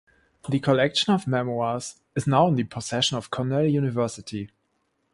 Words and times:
The 0.49 0.59
collection 0.59 1.13
of 1.13 1.27
memoirs 1.27 2.01
is 2.15 2.25
now 2.25 2.47
in 2.47 2.55
the 2.55 2.63
possession 2.63 3.17
of 3.17 3.29
Cornell 3.29 3.67
University. 3.67 4.49